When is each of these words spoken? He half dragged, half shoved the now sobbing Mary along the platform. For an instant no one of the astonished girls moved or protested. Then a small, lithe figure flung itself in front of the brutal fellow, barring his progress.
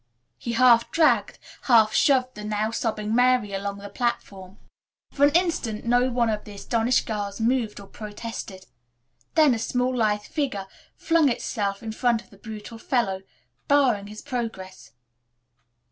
He 0.39 0.53
half 0.53 0.89
dragged, 0.89 1.37
half 1.65 1.93
shoved 1.93 2.33
the 2.33 2.43
now 2.43 2.71
sobbing 2.71 3.13
Mary 3.13 3.53
along 3.53 3.77
the 3.77 3.89
platform. 3.91 4.57
For 5.11 5.25
an 5.27 5.35
instant 5.35 5.85
no 5.85 6.09
one 6.09 6.31
of 6.31 6.43
the 6.43 6.55
astonished 6.55 7.05
girls 7.05 7.39
moved 7.39 7.79
or 7.79 7.85
protested. 7.85 8.65
Then 9.35 9.53
a 9.53 9.59
small, 9.59 9.95
lithe 9.95 10.21
figure 10.23 10.65
flung 10.95 11.29
itself 11.29 11.83
in 11.83 11.91
front 11.91 12.23
of 12.23 12.31
the 12.31 12.39
brutal 12.39 12.79
fellow, 12.79 13.21
barring 13.67 14.07
his 14.07 14.23
progress. 14.23 14.91